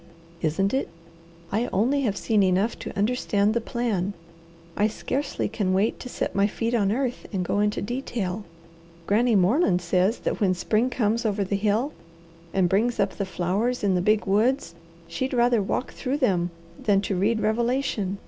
[0.41, 0.89] "Isn't it?
[1.51, 4.13] I only have seen enough to understand the plan.
[4.75, 8.43] I scarcely can wait to set my feet on earth and go into detail.
[9.05, 11.93] Granny Moreland says that when spring comes over the hill,
[12.51, 14.73] and brings up the flowers in the big woods,
[15.07, 16.49] she'd rather walk through them
[16.79, 18.17] than to read Revelation.